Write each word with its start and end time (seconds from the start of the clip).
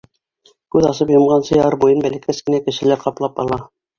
Күҙ 0.75 0.87
асып 0.91 1.11
йомғансы 1.15 1.59
яр 1.59 1.77
буйын 1.85 2.01
бәләкәс 2.05 2.39
кенә 2.47 2.61
кешеләр 2.69 3.03
ҡаплап 3.07 3.41
ала. 3.45 3.63